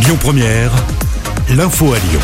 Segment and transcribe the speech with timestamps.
[0.00, 0.70] Lyon Première,
[1.50, 2.20] l'info à Lyon.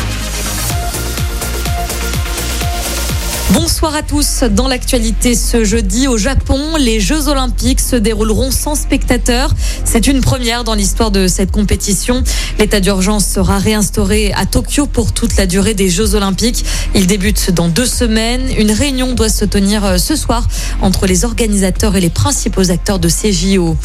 [3.51, 4.43] Bonsoir à tous.
[4.43, 9.53] Dans l'actualité ce jeudi au Japon, les Jeux Olympiques se dérouleront sans spectateurs.
[9.83, 12.23] C'est une première dans l'histoire de cette compétition.
[12.59, 16.65] L'état d'urgence sera réinstauré à Tokyo pour toute la durée des Jeux Olympiques.
[16.95, 18.49] Il débute dans deux semaines.
[18.57, 20.47] Une réunion doit se tenir euh, ce soir
[20.81, 23.75] entre les organisateurs et les principaux acteurs de ces JO.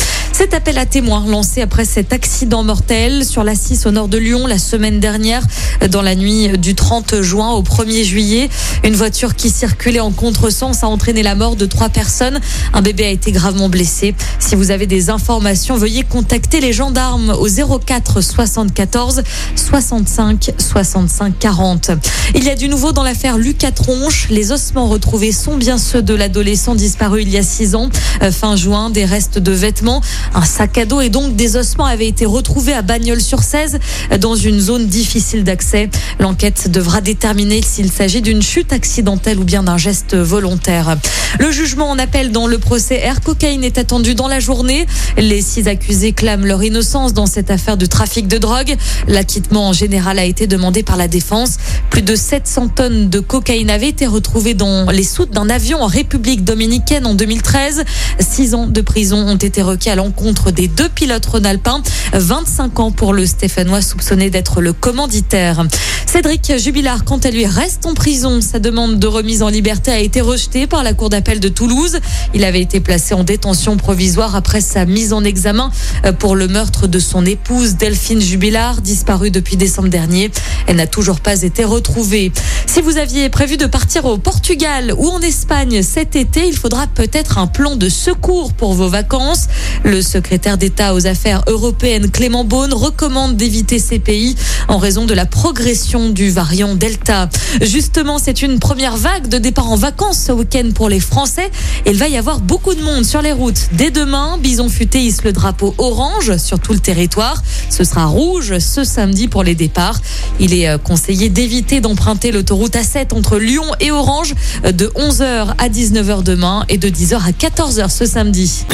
[0.40, 4.16] Cet appel à témoins lancé après cet accident mortel sur la 6 au nord de
[4.16, 5.42] Lyon la semaine dernière,
[5.90, 8.48] dans la nuit du 30 juin au 1er juillet.
[8.82, 12.40] Une voiture qui circulait en contresens a entraîné la mort de trois personnes.
[12.72, 14.14] Un bébé a été gravement blessé.
[14.38, 17.46] Si vous avez des informations, veuillez contacter les gendarmes au
[17.78, 19.22] 04 74
[19.56, 21.90] 65 65 40.
[22.34, 24.28] Il y a du nouveau dans l'affaire Lucas Tronche.
[24.30, 27.90] Les ossements retrouvés sont bien ceux de l'adolescent disparu il y a six ans.
[28.22, 30.00] Euh, fin juin, des restes de vêtements,
[30.34, 33.78] un sac à dos et donc des ossements avaient été retrouvés à Bagnols-sur-Cèze
[34.20, 35.90] dans une zone difficile d'accès.
[36.18, 40.96] L'enquête devra déterminer s'il s'agit d'une chute accidentelle ou bien d'un geste volontaire.
[41.38, 44.86] Le jugement en appel dans le procès Air Cocaïne est attendu dans la journée.
[45.16, 48.76] Les six accusés clament leur innocence dans cette affaire de trafic de drogue.
[49.08, 51.56] L'acquittement en général a été demandé par la défense.
[51.90, 55.86] Plus de 700 tonnes de cocaïne avaient été retrouvées dans les soutes d'un avion en
[55.86, 57.84] République dominicaine en 2013.
[58.20, 60.19] Six ans de prison ont été requis à l'encontre
[60.52, 61.82] des deux pilotes rhône-alpins.
[62.12, 65.64] 25 ans pour le Stéphanois soupçonné d'être le commanditaire.
[66.06, 68.40] Cédric Jubilard, quant à lui, reste en prison.
[68.40, 72.00] Sa demande de remise en liberté a été rejetée par la Cour d'appel de Toulouse.
[72.34, 75.70] Il avait été placé en détention provisoire après sa mise en examen
[76.04, 80.30] euh, pour le meurtre de son épouse Delphine Jubilard, disparue depuis décembre dernier.
[80.66, 82.32] Elle n'a toujours pas été retrouvée.
[82.72, 86.86] Si vous aviez prévu de partir au Portugal ou en Espagne cet été, il faudra
[86.86, 89.48] peut-être un plan de secours pour vos vacances.
[89.82, 94.36] Le secrétaire d'État aux affaires européennes Clément Beaune recommande d'éviter ces pays
[94.68, 97.28] en raison de la progression du variant Delta.
[97.60, 101.50] Justement, c'est une première vague de départ en vacances ce week-end pour les Français.
[101.86, 103.68] Il va y avoir beaucoup de monde sur les routes.
[103.72, 107.42] Dès demain, Bison Futé hisse le drapeau orange sur tout le territoire.
[107.68, 109.98] Ce sera rouge ce samedi pour les départs.
[110.38, 114.34] Il est euh, conseillé d'éviter d'emprunter l'autoroute A7 entre Lyon et Orange
[114.64, 118.66] euh, de 11h à 19h demain et de 10h à 14h ce samedi.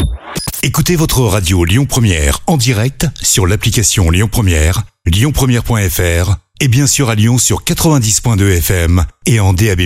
[0.63, 7.11] Écoutez votre radio Lyon Première en direct sur l'application Lyon Première, lyonpremière.fr et bien sûr
[7.11, 9.83] à Lyon sur 90.2 FM et en DAB+.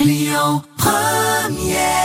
[0.00, 2.03] Lyon Première